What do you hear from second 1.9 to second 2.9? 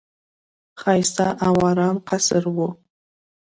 قصر وو.